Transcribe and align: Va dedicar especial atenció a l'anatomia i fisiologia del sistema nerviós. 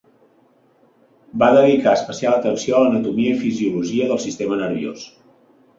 Va 1.43 1.49
dedicar 1.57 1.93
especial 1.99 2.39
atenció 2.39 2.79
a 2.79 2.83
l'anatomia 2.87 3.35
i 3.35 3.39
fisiologia 3.47 4.13
del 4.15 4.25
sistema 4.29 4.61
nerviós. 4.67 5.11